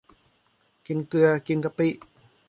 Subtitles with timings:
[0.87, 1.87] กินเกลือกินกะปิ